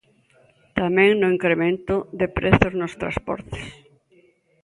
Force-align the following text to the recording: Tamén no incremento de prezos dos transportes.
Tamén 0.79 1.11
no 1.21 1.27
incremento 1.35 1.95
de 2.19 2.27
prezos 2.37 2.73
dos 2.81 2.93
transportes. 3.01 3.65